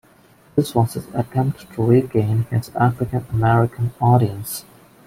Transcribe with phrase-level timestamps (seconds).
[0.57, 4.65] It was his attempt to regain his African-American audience.